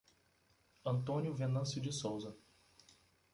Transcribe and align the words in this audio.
Antônio 0.83 1.35
Venancio 1.35 1.79
de 1.79 1.91
Souza 1.93 2.35